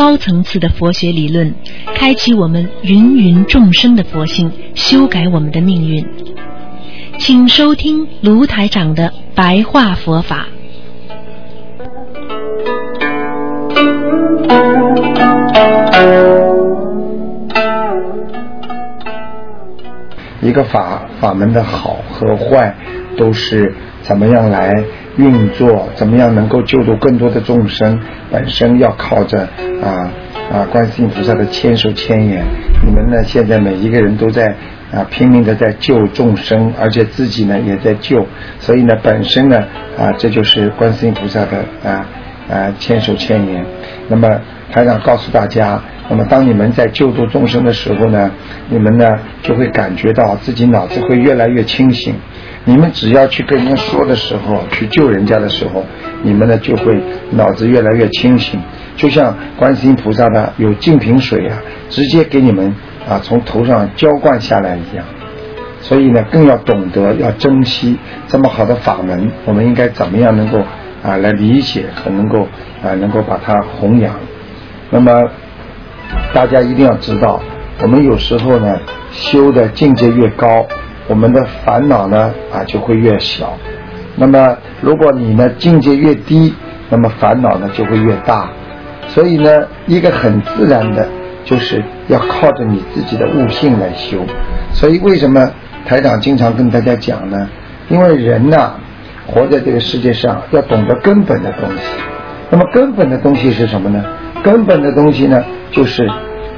[0.00, 1.54] 高层次的佛学理论，
[1.94, 6.02] 开启我们芸芸众生的佛性，修改我们的命运。
[7.18, 10.46] 请收听卢台长的白话佛法。
[20.40, 22.74] 一个法法门的好和坏，
[23.18, 24.72] 都是怎么样来
[25.16, 27.98] 运作，怎么样能够救度更多的众生，
[28.30, 29.42] 本身要靠着
[29.82, 30.10] 啊
[30.52, 32.44] 啊观世音菩萨的千手千眼。
[32.84, 34.54] 你们呢，现在每一个人都在
[34.92, 38.26] 啊拼命的在救众生，而且自己呢也在救，
[38.58, 39.62] 所以呢，本身呢
[39.98, 42.06] 啊这就是观世音菩萨的啊
[42.50, 43.64] 啊千手千眼。
[44.08, 44.40] 那么
[44.72, 45.80] 台长告诉大家。
[46.12, 48.28] 那么，当你们在救度众生的时候呢，
[48.68, 52.16] 你们呢就会感觉到自己脑子会越来越清醒。
[52.64, 55.84] 你们只要去跟人家说的时候，去救人家的时候，
[56.22, 58.60] 你们呢就会脑子越来越清醒。
[58.96, 62.74] 就像观世音菩萨的有净瓶水啊，直接给你们
[63.08, 65.04] 啊从头上浇灌下来一样。
[65.80, 67.96] 所以呢，更要懂得要珍惜
[68.28, 70.58] 这么好的法门，我们应该怎么样能够
[71.02, 72.46] 啊来理解和能够
[72.82, 74.14] 啊能够把它弘扬。
[74.90, 75.22] 那么。
[76.34, 77.40] 大家一定要知道，
[77.80, 78.80] 我们有时候呢，
[79.12, 80.66] 修的境界越高，
[81.10, 83.52] 我们的烦恼呢啊就会越小。
[84.14, 86.54] 那么，如果你呢境界越低，
[86.88, 88.48] 那么烦恼呢就会越大。
[89.08, 91.08] 所以呢，一个很自然的，
[91.44, 94.18] 就是要靠着你自己的悟性来修。
[94.72, 95.50] 所以，为什么
[95.84, 97.48] 台长经常跟大家讲呢？
[97.88, 98.70] 因为人呐，
[99.26, 101.82] 活在这个世界上，要懂得根本的东西。
[102.50, 104.04] 那么，根本的东西是什么呢？
[104.44, 105.44] 根本的东西呢？
[105.72, 106.08] 就是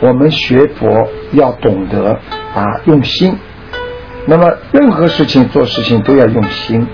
[0.00, 2.19] 我们学佛要懂得
[2.54, 3.34] 啊用心，
[4.26, 6.86] 那么任何事情做事情都要用心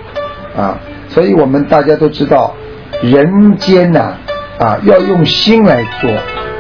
[0.57, 0.79] 啊，
[1.09, 2.55] 所以我们大家都知道，
[3.03, 4.15] 人间呐
[4.59, 6.11] 啊要用心来做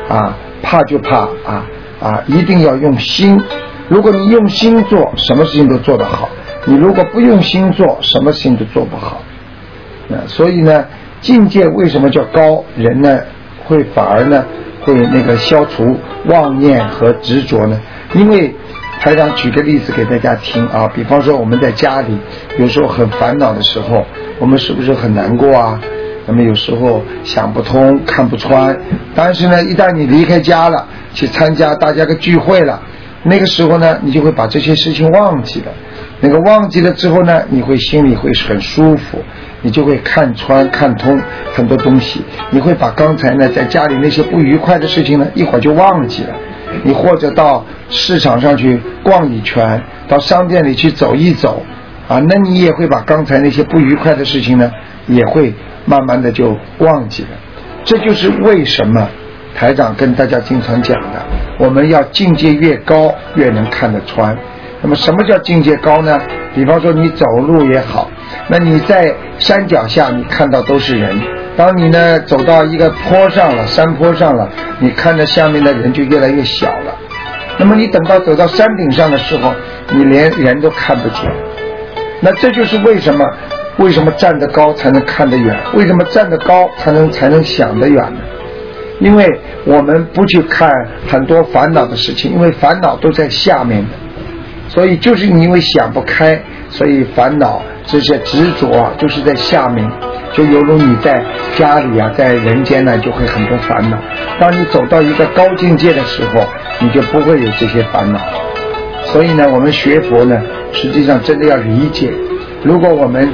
[0.09, 1.67] 啊，怕就怕啊
[2.01, 3.41] 啊一定要用心。
[3.89, 6.29] 如果你用心做，什么事情都做得好；
[6.67, 9.23] 你如果不用心做，什么事情都做不好。
[10.11, 10.85] 啊，所以呢，
[11.21, 12.63] 境界为什么叫高？
[12.77, 13.21] 人呢
[13.65, 14.45] 会反而呢？
[14.83, 17.79] 会那个消除妄念和执着呢？
[18.15, 18.55] 因为
[19.01, 22.19] 台长举个例子给大家听啊，比方说我们在家里
[22.59, 24.05] 有时候很烦恼的时候，
[24.39, 25.81] 我们是不是很难过啊？
[26.27, 28.77] 那么有时候想不通、看不穿。
[29.15, 32.83] 但是呢，一旦你离开家了，去参加大家的聚会了，
[33.23, 35.73] 那个时候呢，你就会把这些事情忘记了。
[36.21, 39.19] 那个忘记了之后呢，你会心里会很舒服。
[39.61, 41.21] 你就会看穿、看通
[41.53, 46.31] 很多东西，你会把刚才呢在家里那些不愉快的事情呢一会儿就忘记了。
[46.85, 51.63] 你或者到市场上去逛一圈，到商店里去走一走，
[52.09, 54.71] 啊，那你也会把刚才那些不愉快的事情呢
[55.07, 55.53] 也会
[55.85, 57.29] 慢慢的就忘记了。
[57.85, 59.09] 这就是为什么
[59.55, 61.25] 台长跟大家经常讲的，
[61.59, 64.37] 我们要境界越高越能看得穿。
[64.81, 66.21] 那么什么叫境界高呢？
[66.55, 68.11] 比方说你走路也好。
[68.49, 71.17] 那你在山脚下，你看到都是人；
[71.59, 74.49] 当你呢走到一个坡上了，山坡上了，
[74.79, 76.95] 你看着下面的人就越来越小了。
[77.59, 79.53] 那么你等到走到山顶上的时候，
[79.91, 81.29] 你连人都看不见。
[82.21, 83.29] 那这就是为什么，
[83.79, 85.57] 为什么站得高才能看得远？
[85.75, 88.21] 为什么站得高才能才能想得远呢？
[89.01, 89.29] 因为
[89.65, 90.73] 我们不去看
[91.09, 93.89] 很多烦恼的事情，因为烦恼都在下面的，
[94.69, 97.61] 所以就是因为想不开，所以烦恼。
[97.91, 99.91] 这些执着，就是在下面，
[100.33, 101.23] 就犹如你在
[101.57, 103.99] 家里啊，在人间呢，就会很多烦恼。
[104.39, 106.45] 当你走到一个高境界的时候，
[106.81, 108.21] 你就不会有这些烦恼。
[109.07, 110.41] 所以呢，我们学佛呢，
[110.73, 112.13] 实际上真的要理解。
[112.63, 113.29] 如果我们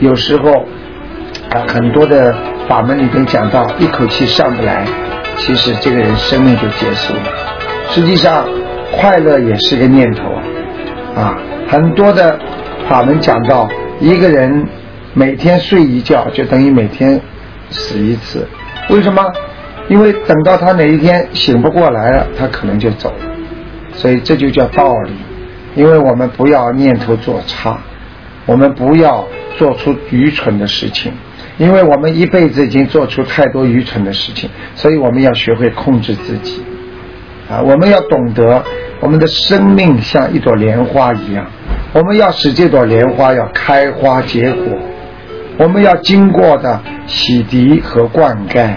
[0.00, 0.50] 有时候
[1.50, 2.34] 啊，很多的
[2.68, 4.84] 法门里边讲到一口气上不来，
[5.36, 7.20] 其实这个人生命就结束了。
[7.90, 8.44] 实际上，
[8.92, 10.24] 快乐也是个念头
[11.14, 11.38] 啊，
[11.68, 12.38] 很多的
[12.88, 13.68] 法门讲到。
[14.00, 14.66] 一个人
[15.14, 17.20] 每天睡一觉，就等于每天
[17.70, 18.46] 死一次。
[18.90, 19.22] 为什么？
[19.88, 23.26] 因为等到他哪一天醒不过来了，他可能就走了。
[23.92, 25.12] 所以这就叫道理。
[25.74, 27.78] 因为我们不要念头做差，
[28.46, 29.26] 我们不要
[29.56, 31.12] 做出愚蠢的事情。
[31.58, 36.62] 因为我们一辈子已经做出太多愚蠢的事情，所以我们要学会控制自己。
[37.50, 38.64] 啊，我们要懂得
[39.00, 41.46] 我们的生命像一朵莲花一样，
[41.92, 44.78] 我们要使这朵莲花要开花结果，
[45.58, 48.74] 我们要经过的洗涤和灌溉，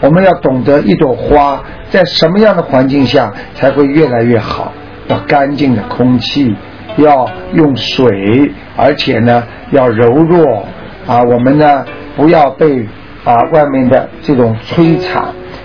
[0.00, 4.72] 我们要懂得一朵花在什么样的环境下才会越来越好，
[5.08, 6.54] 要干净的空气，
[6.96, 10.66] 要用水，而且呢要柔弱
[11.06, 11.84] 啊，我们呢
[12.16, 12.86] 不要被
[13.24, 15.24] 啊外面的这种摧残，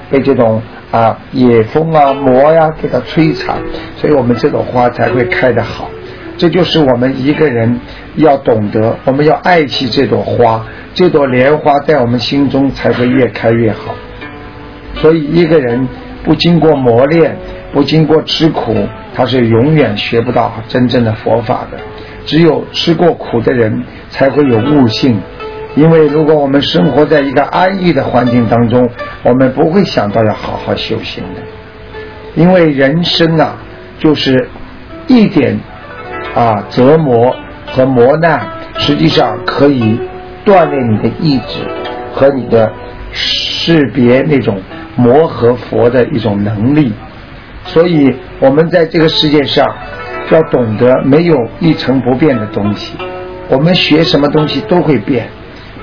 [0.09, 0.61] 被这种。
[0.91, 3.55] 啊，野风啊，魔呀，给它摧残，
[3.95, 5.87] 所以我们这朵花才会开得好。
[6.35, 7.79] 这就是我们一个人
[8.23, 13.93] 要懂得，我们要爱惜这朵花，这朵莲花在我们心中才会越开越好。
[14.95, 15.87] 所以一个人
[16.23, 17.35] 不经过磨练，
[17.71, 18.75] 不经过吃苦，
[19.15, 21.77] 他是永远学不到真正的佛法的。
[22.25, 25.19] 只有吃过苦的人，才会有悟性。
[25.75, 28.89] 因为如果我们生活在一个安逸的环境当中，
[29.23, 31.41] 我们不会想到要好好修行的。
[32.35, 33.55] 因为人生啊，
[33.99, 34.49] 就是
[35.07, 35.59] 一点
[36.35, 37.35] 啊折磨
[37.71, 39.99] 和磨难，实际上可以
[40.45, 41.63] 锻炼你的意志
[42.13, 42.71] 和你的
[43.11, 44.59] 识别那种
[44.95, 46.91] 磨合佛的一种能力。
[47.65, 49.67] 所以，我们在这个世界上
[50.31, 52.93] 要懂得，没有一成不变的东西。
[53.47, 55.27] 我们学什么东西都会变。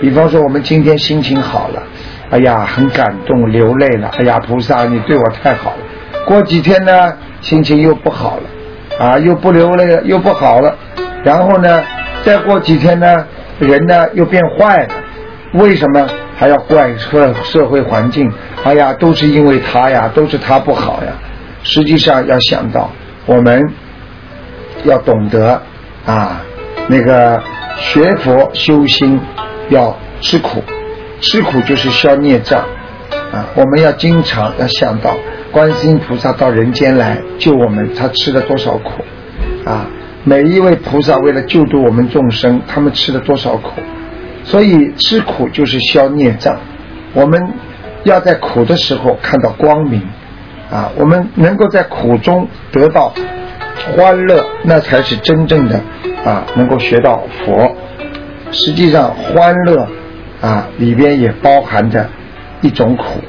[0.01, 1.83] 比方说，我们今天心情好了，
[2.31, 5.79] 哎呀，很感动，流泪了，哎呀，菩萨，你对我太好了。
[6.27, 10.75] 过几天呢，心情又不好了，啊，又不流泪了，又不好了。
[11.27, 11.83] 然后呢，
[12.25, 13.27] 再过几天呢，
[13.59, 14.95] 人呢又变坏了。
[15.55, 16.07] 为什么
[16.37, 18.33] 还要怪社社会环境？
[18.63, 21.13] 哎呀，都是因为他呀，都是他不好呀。
[21.65, 22.91] 实际上要想到，
[23.27, 23.61] 我们
[24.85, 25.61] 要懂得
[26.07, 26.41] 啊，
[26.89, 27.43] 那个
[27.77, 29.21] 学佛修心。
[29.69, 30.63] 要吃苦，
[31.21, 32.61] 吃苦就是消孽障
[33.33, 33.45] 啊！
[33.57, 35.17] 我们要经常要想到，
[35.51, 39.05] 观世音菩萨到人间来救我们，他吃了多少苦
[39.69, 39.85] 啊！
[40.29, 43.71] 每一位菩萨为了救度我们众生，他们吃了多少苦？
[44.43, 46.59] 所以吃苦就是消孽障。
[47.15, 47.41] 我们
[48.03, 50.03] 要在苦的时候看到光明
[50.69, 50.91] 啊！
[50.97, 53.15] 我们能够在苦中得到
[53.95, 55.81] 欢乐，那才是真正的
[56.25, 57.77] 啊，能够学到佛。
[58.51, 59.87] 实际上，欢乐
[60.41, 62.05] 啊里边也包含着
[62.63, 63.21] 一种苦，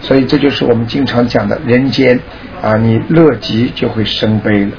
[0.00, 2.20] 所以这就是我们经常讲的人间
[2.62, 4.70] 啊，你乐极就会生悲了。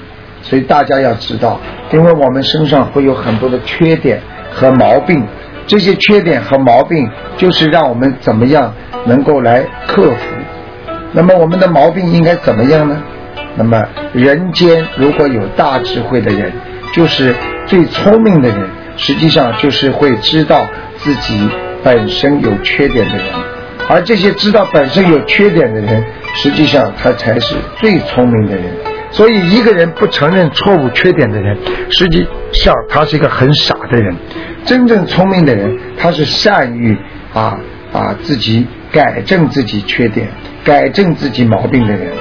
[0.42, 1.60] 所以大家要知道，
[1.92, 4.22] 因为我们身上会有很多的缺点
[4.52, 5.24] 和毛病，
[5.68, 8.74] 这些缺点和毛病就是让我们怎么样
[9.06, 10.18] 能够来克服。
[11.12, 13.02] 那么我们的毛病应该怎么样呢？
[13.56, 13.84] 那么
[14.14, 16.52] 人间如果有大智慧的人，
[16.94, 17.36] 就是
[17.66, 18.70] 最聪明的人。
[19.02, 21.50] 实际上就是会知道自己
[21.82, 23.24] 本身有缺点的人，
[23.88, 26.04] 而这些知道本身有缺点的人，
[26.36, 28.66] 实际上他才是最聪明的人。
[29.12, 31.58] 所以一个人不承认错误缺点的人，
[31.90, 34.16] 实际上他是一个很傻的人。
[34.66, 36.98] 真正聪明的人，他是善于
[37.34, 37.60] 啊
[37.92, 40.28] 啊自己改正自己缺点、
[40.64, 42.12] 改正自己毛病的人。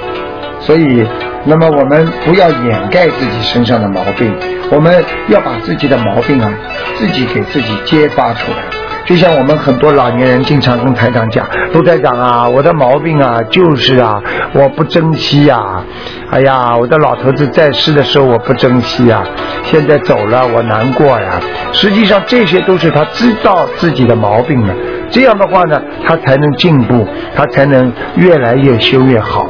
[0.61, 1.07] 所以。
[1.45, 4.35] 那么我们不要掩盖自己身上的毛病，
[4.71, 6.53] 我们要把自己的毛病啊，
[6.97, 8.78] 自己给自己揭发出来。
[9.09, 14.23] 就像我们很多老年人经常跟台长讲，陆台长啊，我的毛病啊，就是啊，
[14.53, 15.83] 我不珍惜呀，
[16.31, 19.25] 哎呀，我的老头子在世的时候我不珍惜呀，
[19.63, 21.41] 现在走了我难过呀。
[21.73, 24.75] 实际上这些都是他知道自己的毛病了，
[25.09, 29.49] 这样的话呢，他才能进步，他才能越来越修越好，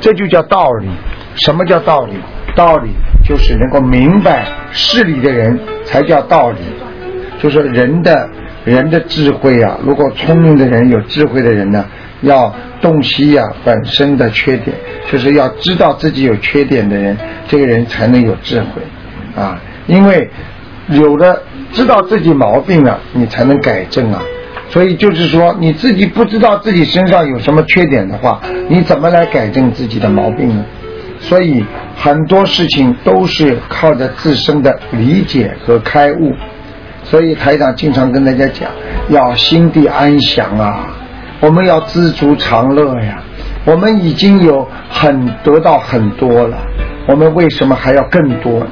[0.00, 0.88] 这就叫道理。
[1.36, 2.14] 什么叫道理？
[2.56, 2.90] 道理
[3.24, 6.56] 就是能够明白事理的人才叫道理。
[7.38, 8.28] 就是人的
[8.66, 11.86] 人的智慧啊，如果聪明的人有智慧的人呢，
[12.22, 14.76] 要洞悉呀本身的缺点，
[15.10, 18.82] 就是要知道自己有缺点的人，这个人才能有智慧
[19.40, 19.58] 啊。
[19.86, 20.28] 因为
[20.88, 21.40] 有了
[21.72, 24.20] 知道自己毛病了，你才能改正啊。
[24.68, 30.64] 所以就是说，你自己不知道自己身上有什么缺点的话，你怎么来改正自己的毛病呢？
[31.20, 31.64] 所以
[31.96, 36.34] 很多事情都是靠着自身的理解和开悟。
[37.08, 38.68] 所以台长经常跟大家讲，
[39.08, 40.88] 要心地安详啊，
[41.40, 43.22] 我们要知足常乐呀。
[43.64, 46.56] 我们已经有很得到很多了，
[47.08, 48.70] 我们为什么还要更多呢？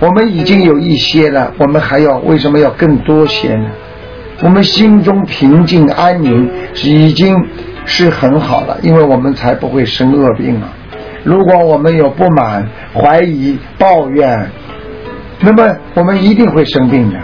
[0.00, 3.66] 我们已经有一些了，我们还要为什么要更多些呢？
[4.42, 6.48] 我们心中平静安宁
[6.84, 7.36] 已经
[7.84, 10.68] 是很好了，因为我们才不会生恶病啊。
[11.24, 14.48] 如果我们有不满、怀疑、抱怨，
[15.40, 17.18] 那么我们一定会生病的。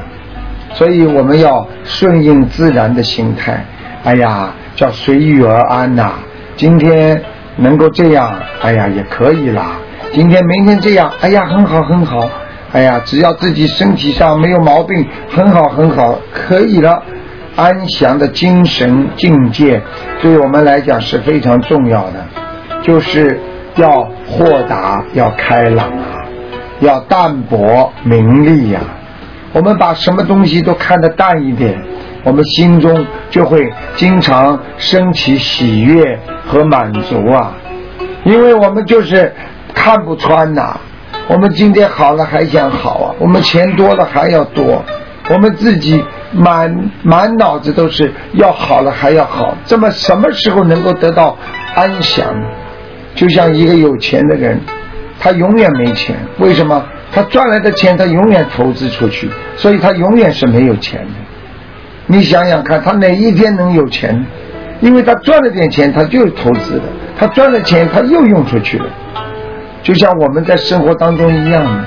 [0.75, 3.65] 所以我们要顺应自然的心态。
[4.05, 6.13] 哎呀，叫随遇而安呐。
[6.57, 7.23] 今天
[7.57, 9.79] 能够这样，哎呀，也可以啦。
[10.13, 12.29] 今天明天这样，哎呀，很好很好，
[12.73, 17.03] 哎呀，只要自己身体上没有毛病，很好很好，可以了。
[17.57, 19.81] 安详的精神境界，
[20.21, 22.27] 对我们来讲是非常重要的，
[22.83, 23.41] 就是
[23.77, 26.27] 要豁达，要开朗啊，
[26.81, 28.81] 要淡泊名利呀。
[29.55, 31.81] 我们把什么东西都看得淡一点，
[32.25, 37.55] 我们心中就会经常升起喜悦和满足啊。
[38.25, 39.33] 因为我们就是
[39.73, 40.77] 看不穿呐，
[41.29, 44.85] 我们今天好了还想好啊，我们钱多了还要多，
[45.31, 46.05] 我们自己。
[46.37, 51.39] 满满脑子都是要好了还要好，这么什么时候能够得到
[51.77, 52.27] 安详？
[53.15, 54.61] 就像一个有钱的人，
[55.21, 56.85] 他永远没钱，为什么？
[57.15, 61.15] 他赚来的钱他永远投资出去，所以他永远是没有钱的。
[62.07, 64.27] 你想想看，他哪一天能有钱？
[64.81, 66.83] 因为他赚了点钱，他就投资了，
[67.17, 68.87] 他赚了钱他又用出去了。
[69.83, 71.85] 就像我们在生活当中一样，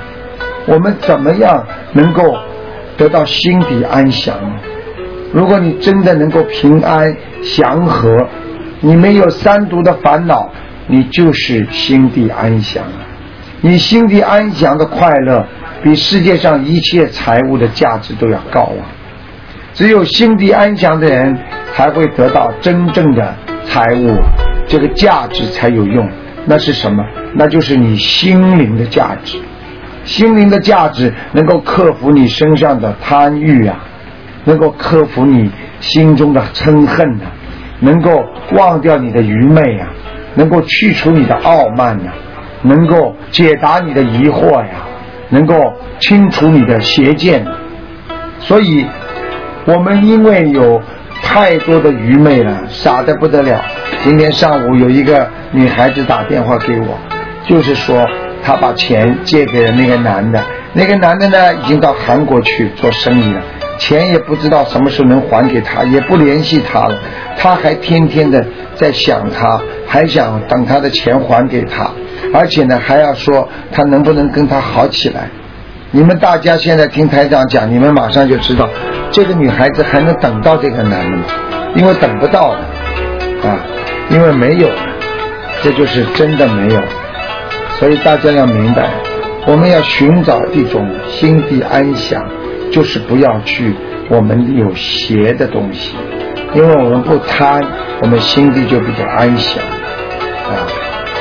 [0.65, 2.23] 我们怎么样能够？
[2.97, 4.35] 得到心底安详。
[5.31, 8.27] 如果你真的能够平安祥和，
[8.79, 10.49] 你没有三毒的烦恼，
[10.87, 12.83] 你就是心地安详。
[13.61, 15.45] 你心地安详的快乐，
[15.83, 18.85] 比世界上一切财物的价值都要高啊！
[19.73, 21.37] 只有心地安详的人，
[21.73, 23.35] 才会得到真正的
[23.65, 24.15] 财物，
[24.67, 26.07] 这个价值才有用。
[26.45, 27.03] 那是什么？
[27.33, 29.37] 那就是你心灵的价值。
[30.03, 33.77] 心灵的价值能够克服你身上的贪欲啊，
[34.45, 37.33] 能够克服你心中的嗔恨啊，
[37.81, 38.23] 能够
[38.53, 39.89] 忘掉你的愚昧啊，
[40.35, 42.13] 能够去除你的傲慢呀，
[42.61, 44.69] 能够解答你的疑惑呀，
[45.29, 47.45] 能够清除你的邪见。
[48.39, 48.85] 所以，
[49.65, 50.81] 我们因为有
[51.21, 53.61] 太多的愚昧了，傻得不得了。
[54.03, 56.97] 今天上午有一个女孩子打电话给我，
[57.45, 58.05] 就是说。
[58.43, 63.41] 她把钱借给了那个男的，那个男的呢，已经到韩国去做生意了，
[63.77, 66.97] 钱也不知道什么时候能还给他，也不联系他了。
[67.35, 68.45] 他还天天的
[68.75, 71.89] 在想他，还想等他的钱还给他，
[72.33, 75.29] 而且呢，还要说他能不能跟他好起来。
[75.91, 78.69] 你们大家现在听台长讲，你们马上就知道，
[79.09, 81.23] 这个女孩子还能等到这个男的吗？
[81.75, 82.59] 因为等不到了
[83.43, 83.59] 啊，
[84.09, 84.81] 因为没有了，
[85.63, 86.81] 这就是真的没有。
[87.79, 88.89] 所以大家要明白，
[89.45, 92.21] 我们要寻找一种心地安详，
[92.71, 93.73] 就是不要去
[94.09, 95.95] 我们有邪的东西，
[96.53, 97.61] 因为我们不贪，
[98.01, 99.63] 我们心地就比较安详
[100.49, 100.67] 啊。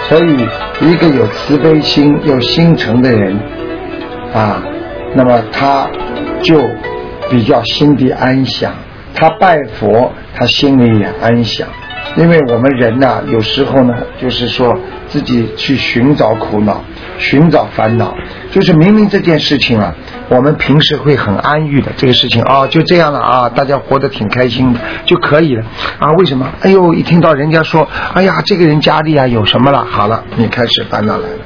[0.08, 0.48] 所以
[0.80, 3.36] 一个有慈悲心、有心诚的人
[4.32, 4.62] 啊，
[5.14, 5.88] 那么他
[6.42, 6.60] 就
[7.28, 8.72] 比较心地安详，
[9.14, 11.66] 他拜佛，他心里也安详。
[12.16, 16.80] 因为我们人呐，有时候呢，就是说自己去寻找苦恼、
[17.18, 18.14] 寻找烦恼，
[18.50, 19.94] 就是明明这件事情啊，
[20.28, 25.64] 我们平时会很安逸的，这个事情啊，就这样了啊，大家活得挺开心的就可以了
[25.98, 26.12] 啊。
[26.12, 26.46] 为什么？
[26.60, 31.38] 哎呦，一听到人家说，哎呀，这个人家里啊有什么了，好了，你开始烦恼来了。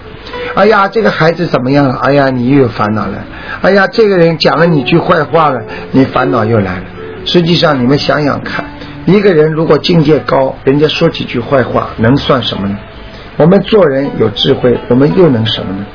[0.55, 1.97] 哎呀，这个孩子怎么样了？
[2.03, 3.25] 哎呀，你又有烦恼了。
[3.63, 5.63] 哎呀，这个人讲了你句坏话了，
[5.93, 6.85] 你烦恼又来了。
[7.25, 8.65] 实际上，你们想想看。
[9.07, 12.77] 一个人如果境界高，人家说几句坏话，能算什么呢？
[13.37, 15.87] 我们做人有智慧，我们又能什么呢？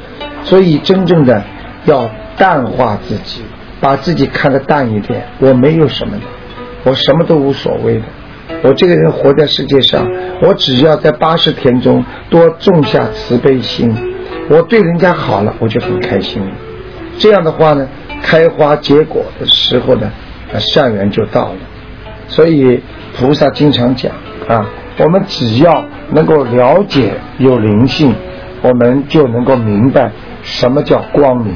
[0.44, 1.44] 所以真正的
[1.86, 3.42] 要淡化自己，
[3.80, 5.28] 把自己看得淡一点。
[5.40, 6.24] 我没有什么的，
[6.84, 8.04] 我什么都无所谓的。
[8.64, 10.10] 我这个人活在世界上，
[10.42, 13.96] 我只要在八十天中多种下慈悲心，
[14.50, 16.42] 我对人家好了，我就很开心。
[17.18, 17.88] 这样的话呢，
[18.22, 20.12] 开花结果的时候呢，
[20.58, 21.58] 善缘就到了。
[22.28, 22.82] 所以。
[23.18, 24.12] 菩萨经常讲
[24.46, 24.66] 啊，
[24.98, 28.14] 我们只要能够了解有灵性，
[28.62, 30.12] 我们就能够明白
[30.44, 31.56] 什么叫光明。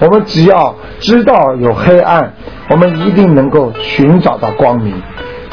[0.00, 2.32] 我们只要知道有黑暗，
[2.68, 4.94] 我们一定能够寻找到光明。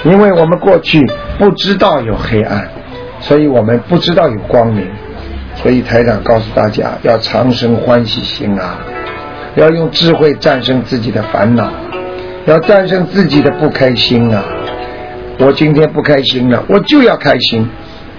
[0.04, 1.06] 因为我们过去
[1.38, 2.68] 不知道有黑暗，
[3.20, 4.88] 所以我们不知道有光明。
[5.54, 8.80] 所以台长告诉大家，要长生欢喜心啊，
[9.56, 11.70] 要用智慧战胜自己的烦恼，
[12.46, 14.44] 要战胜自己的不开心啊。
[15.38, 17.68] 我今天不开心了，我就要开心。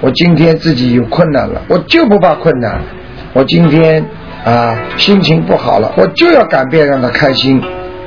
[0.03, 2.79] 我今天自己有困难了，我就不怕困难。
[3.33, 4.05] 我今天
[4.45, 7.63] 啊心情不好了，我就要改变，让他开心，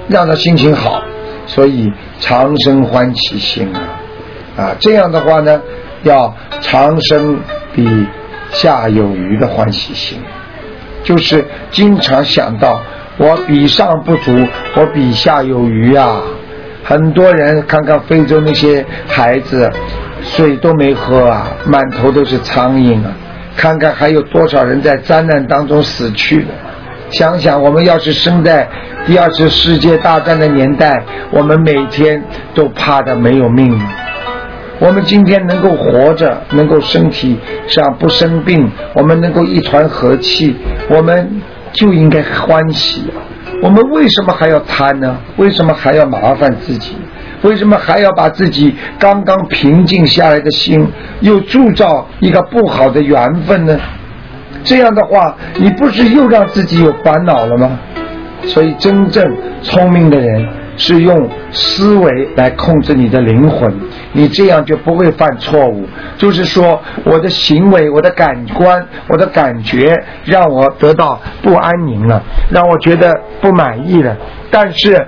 [0.10, 1.02] 让他心情好。
[1.48, 3.80] 所以长生欢喜心啊
[4.58, 5.62] 啊，这样的话呢，
[6.04, 7.40] 要长生
[7.74, 8.06] 比
[8.52, 10.20] 下有余的欢喜心，
[11.04, 12.82] 就是经常想到
[13.18, 14.36] 我比上不足，
[14.76, 16.22] 我比下有余啊。
[16.84, 19.72] 很多人看看非洲那些孩子，
[20.36, 23.12] 水都没喝啊，满头都是苍蝇啊，
[23.56, 26.50] 看看还有多少人在灾难当中死去的。
[27.10, 28.68] 想想我们要是生在
[29.06, 31.02] 第二次世界大战的年代，
[31.32, 32.22] 我们每天
[32.54, 33.80] 都怕的没有命。
[34.80, 40.54] 我们今天能够活着，能够身体上不生病，我们能够一团和气，
[40.90, 43.06] 我们就应该欢喜。
[43.62, 45.16] 我们为什么还要贪呢？
[45.38, 46.98] 为什么还要麻烦自己？
[47.46, 50.86] 为什么还要把自己刚刚平静下来的心
[51.22, 53.80] 又铸造一个不好的缘分呢？
[54.64, 57.80] 这样的话，你不是又让自己有烦恼了吗？
[58.46, 59.24] 所以，真正
[59.62, 63.74] 聪明的人是用思维来控制你的灵魂，
[64.12, 65.88] 你这样就不会犯错误。
[66.18, 72.22] 就是说，我的行为、我的感官、我的感觉让我得到不安宁了，
[72.52, 74.16] 让我觉得不满意了。
[74.52, 75.08] 但是，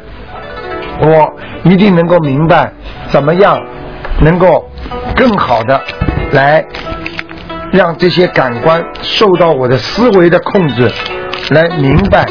[1.02, 2.72] 我一定能够明白
[3.10, 3.62] 怎么样
[4.22, 4.70] 能够
[5.16, 5.80] 更好的
[6.32, 6.66] 来
[7.72, 10.92] 让这些感官受到我的思维的控制，
[11.52, 12.26] 来明白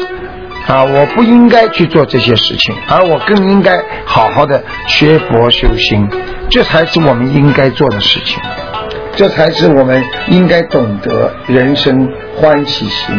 [0.67, 6.09] 啊，我不应该去做这些事情，而我更应该好好的学佛修心，
[6.49, 8.41] 这才是我们应该做的事情，
[9.15, 13.15] 这才是我们应该懂得人生欢喜心。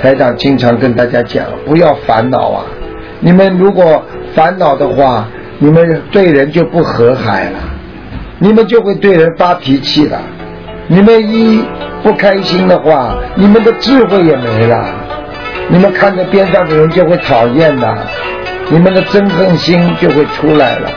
[0.00, 2.64] 台长经常跟大家讲，不要烦恼啊。
[3.20, 4.04] 你们如果
[4.34, 5.26] 烦恼的话，
[5.58, 7.58] 你们对人就不和蔼了，
[8.38, 10.20] 你们就会对人发脾气了。
[10.86, 11.64] 你们一
[12.02, 14.84] 不开心的话，你们的智慧也没了。
[15.68, 17.98] 你们看着边上的人就会讨厌的，
[18.68, 20.88] 你们的憎恨心就会出来了。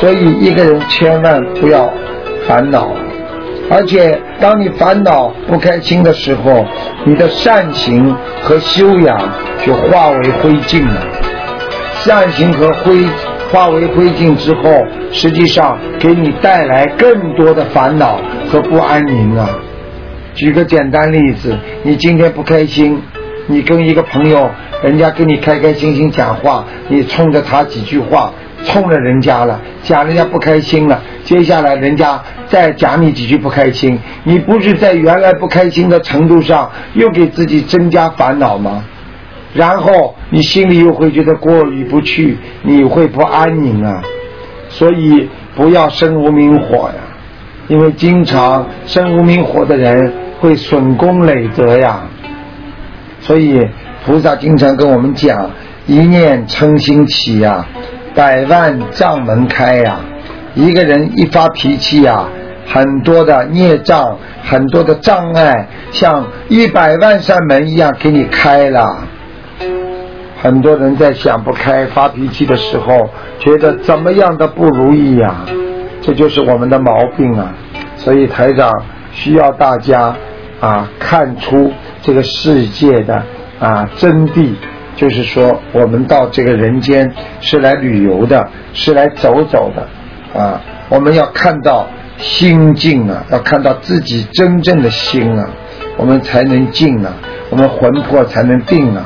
[0.00, 1.92] 所以一个人千万不要
[2.48, 2.90] 烦恼，
[3.70, 6.64] 而且当你烦恼不开心的时候，
[7.04, 9.16] 你的善行和修养
[9.64, 10.96] 就化为灰烬了。
[12.02, 13.04] 善行和灰
[13.52, 18.18] 化为灰烬之后，实际上给你带来更多的烦恼
[18.50, 19.48] 和不安宁啊！
[20.34, 22.98] 举个简单例子，你今天不开心，
[23.46, 24.48] 你跟一个朋友，
[24.82, 28.32] 人家跟你开开心心讲话，你冲着他几句话，
[28.64, 38.82] 冲着人家了，讲人家不开心了，接下来人家再讲你几句不开心，你不是在原来不开心的程度上又给自己增加烦恼吗？
[39.52, 44.02] 然后你心里又会觉得过意不去，你会不安宁啊。
[44.68, 46.94] 所以不要生无名火呀，
[47.66, 52.02] 因为经常生无名火的人会损功累德呀。
[53.20, 53.60] 所以
[54.06, 55.50] 菩萨经常跟我们讲：
[55.86, 57.66] 一念嗔心起呀，
[58.14, 59.98] 百万障门开呀。
[60.54, 62.24] 一个人一发脾气呀，
[62.66, 69.08] 很多的孽障、很多的障碍，像一百万扇门一样给你开了。
[70.42, 75.44] 很多人在想不开、发脾气的时候，觉得怎么样的不如意呀？
[76.00, 77.52] 这就是我们的毛病啊！
[77.96, 78.72] 所以台长
[79.12, 80.16] 需要大家
[80.58, 83.22] 啊看出这个世界的
[83.58, 84.54] 啊真谛，
[84.96, 90.58] 就是说我们到这个人间是来旅游的，是来走走的啊！
[90.88, 95.50] 我们要看到心境啊，要看到自己真正的心啊，
[95.98, 97.12] 我们才能静啊，
[97.50, 99.04] 我们魂魄才能定啊！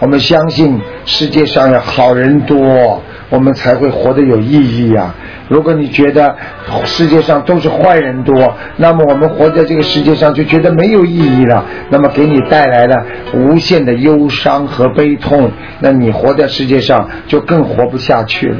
[0.00, 5.12] 我们相信世界上有好人多，我们才会活得有意义呀。
[5.48, 6.36] 如果你觉得
[6.84, 11.64] 世界上都是坏人多，那么我们活在这个世界上就觉得没有意义了。
[11.88, 12.96] 那么给你带来了
[13.34, 18.58] 无限的忧伤和悲痛，那你活在世界上就更活不下去了。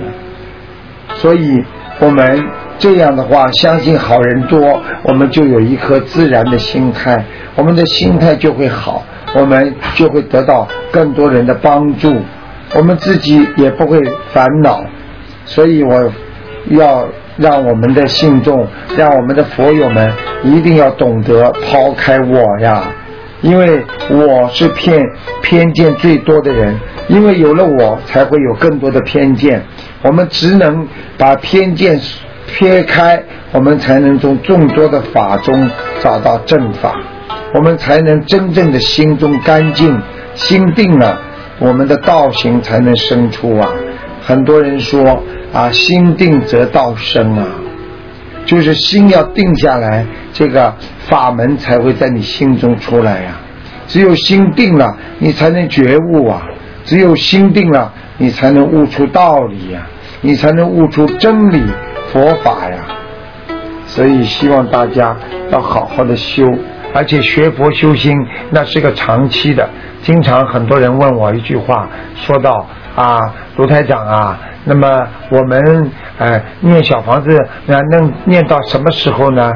[1.17, 1.63] 所以，
[2.01, 2.43] 我们
[2.79, 7.25] 这样的话，相信好人多，我们就有一颗自然的心态，
[7.55, 9.05] 我们的心态就会好。
[9.35, 12.17] 我们就会得到更多人的帮助，
[12.75, 14.01] 我们自己也不会
[14.33, 14.83] 烦恼，
[15.45, 16.13] 所以我
[16.71, 20.13] 要让我们的信众，让我们的佛友们
[20.43, 22.85] 一定要懂得抛开我呀，
[23.43, 25.01] 因为我是偏
[25.43, 29.63] 偏见最多的人，因为有了我才会有更多的偏见，
[30.03, 30.87] 我们只能
[31.17, 32.01] 把偏见
[32.47, 36.99] 撇开，我们才能从众多的法中找到正法。
[37.55, 39.99] 我们才能真正的心中干净，
[40.35, 41.19] 心定了，
[41.59, 43.69] 我们的道行才能生出啊！
[44.23, 47.47] 很多人说啊，心定则道生啊，
[48.45, 50.75] 就是心要定下来，这个
[51.07, 53.41] 法门才会在你心中出来呀。
[53.87, 56.43] 只有心定了，你才能觉悟啊！
[56.85, 59.87] 只有心定了，你才能悟出道理呀，
[60.21, 61.63] 你才能悟出真理
[62.13, 62.85] 佛法呀。
[63.87, 65.17] 所以希望大家
[65.51, 66.45] 要好好的修。
[66.95, 68.17] 而且学佛修心
[68.51, 69.69] 那是个长期的，
[70.03, 73.19] 经常很多人问我一句话，说到啊，
[73.57, 79.53] 卢台长啊，那么我们呃念小房子那能念到什么时候呢？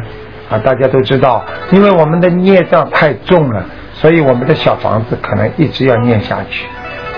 [0.50, 3.64] 啊，大家都知道，因为我们的孽障太重了，
[3.94, 6.66] 所以我们的小房子可能一直要念下去。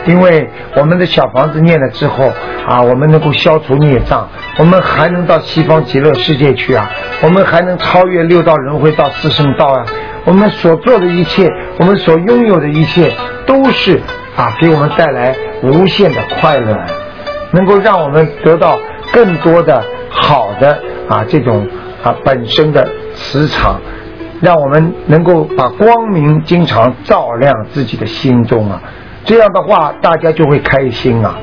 [0.06, 2.32] 因为我们的小房子念了之后
[2.68, 6.90] 啊，我们能够消除孽障，我们还能到西方极乐世界去啊，
[7.22, 9.84] 我们还能超越六道轮回到四圣道啊。
[10.24, 13.12] 我们所做的一切，我们所拥有的一切，
[13.46, 14.00] 都是
[14.36, 16.76] 啊，给我们带来无限的快乐，
[17.52, 18.78] 能够让我们得到
[19.12, 21.66] 更多的好的啊这种
[22.02, 23.80] 啊本身的磁场，
[24.40, 28.82] 让我们能够把光明经常照亮自己的心中啊。
[29.24, 31.34] 这样的话，大家就会开心啊！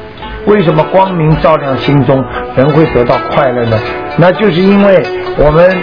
[0.45, 2.23] 为什么光明照亮心中，
[2.55, 3.79] 人会得到快乐呢？
[4.17, 5.01] 那就是因为
[5.37, 5.75] 我们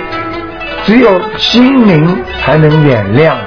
[0.85, 3.45] 只有心灵才能眼亮啊！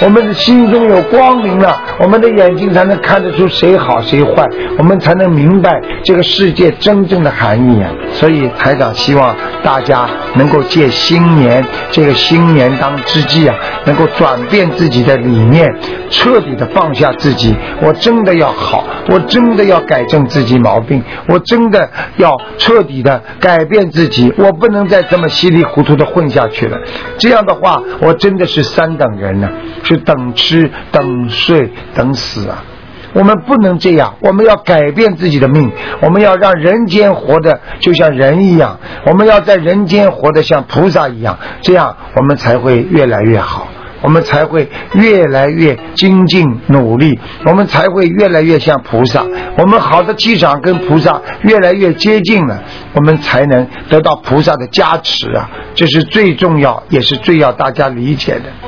[0.00, 4.46] 我们的心中有光明了，我们的眼睛才能看得出谁好谁坏，
[4.78, 7.90] 我们才能明白这个世界真正的含义啊！
[8.12, 15.68] 所以台长希望大家能够借新年这个新年当之际啊，能够转变自己的理念，
[16.08, 17.54] 彻底的放下自己。
[17.82, 26.78] 我真的要好，我真的要改正自己毛病，我真的要彻底的改变自己，我不能再这么稀里糊涂的混下去了。
[27.18, 29.50] 这样的话，我真的是三等人呢。
[29.84, 32.62] 是等吃等睡等死啊！
[33.14, 43.66] 我们不能这样，我们要改变自己的命，我们要让人间活得就像人一样，我们要在人间活得像菩萨一样，这样我们才会越来越好，
[44.02, 49.24] 我们才会越来越精进努力，我们才会越来越像菩萨。
[49.56, 52.62] 我们好的气场跟菩萨越来越接近了，
[52.94, 55.50] 我们才能得到菩萨的加持啊！
[55.74, 58.67] 这是最重要，也是最要大家理解的。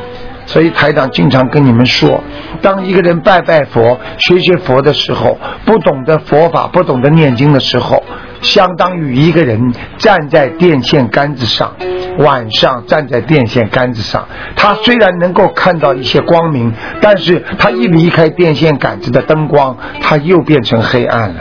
[0.50, 2.20] 所以台长经常跟你们说，
[2.60, 8.02] 当一个人拜拜佛、学学佛的时候，不懂得佛法、不懂得念经的时候，
[8.40, 11.72] 相当于一个人站在电线杆子上，
[12.18, 21.36] 晚上站在电线杆子上，他虽然能够看到一些光明，但是他一离开电线杆子的灯光，他又变成黑暗了。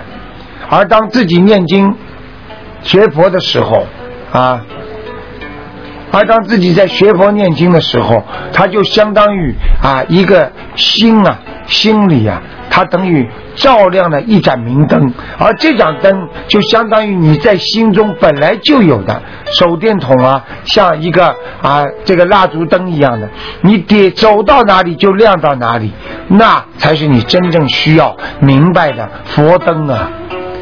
[0.69, 1.95] 而当自己念经、
[2.83, 3.87] 学佛的时候，
[4.31, 4.61] 啊。
[6.11, 21.27] 而当自己在学佛念经的时候，他就相当于啊一个心啊心里啊，它等于照亮了一盏明灯，而这盏灯就相当于你在心中本来就有的手电筒啊，像一个
[21.61, 23.29] 啊这个蜡烛灯一样的，
[23.61, 25.93] 你点走到哪里就亮到哪里，
[26.27, 30.09] 那才是你真正需要明白的佛灯啊。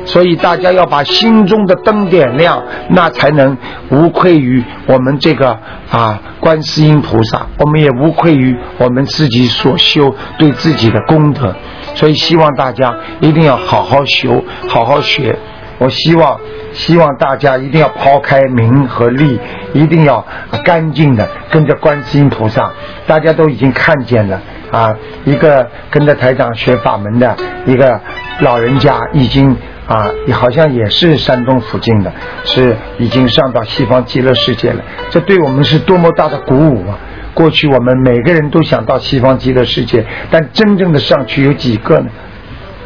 [0.08, 3.56] 所以大家要把心中的灯点亮，那才能
[3.90, 5.50] 无愧于我们这个
[5.92, 11.54] 啊观世音菩萨，我们也无愧于我们自己所修对自己的功德。
[11.94, 15.38] 所以希望大家一定要好好修，好好学。
[15.78, 16.40] 我希望
[16.72, 19.38] 希望大家一定要抛开名和利，
[19.74, 20.26] 一定要
[20.64, 22.72] 干净的跟着观世音菩萨。
[23.06, 24.42] 大家都已经看见了
[24.72, 28.00] 啊，一个跟着台长学法门的一个
[28.40, 29.54] 老人家已经。
[29.88, 32.12] 啊，也好像也是山东附近的，
[32.44, 34.84] 是已经上到西方极乐世界了。
[35.10, 37.00] 这对我们是多么大的鼓舞啊！
[37.34, 42.08] 过去我们每个人都想到西方极乐世界，但真正的上去有几个呢？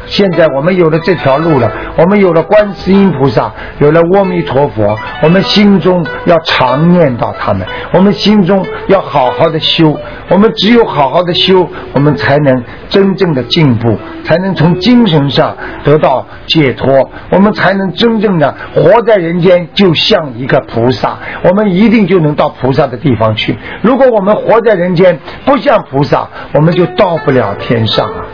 [0.06, 23.56] 现在我们有了这条路了，我们有了观世音菩萨，有了阿弥陀佛，我们心中要常念到他们，我们心中要好好的修，我们只有好好的修，我们才能真正的进步，才能从精神上得到解脱，我们才能真正的活在人间，就像一个菩萨，我们一定就能到菩萨的地方去。
[23.80, 28.26] 如果我们活在人间不像菩萨，我们就到不了天上啊。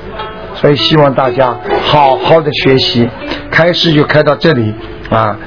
[0.60, 3.08] 所以希望大家好好的学习，
[3.50, 4.74] 开始就开到这里
[5.08, 5.38] 啊。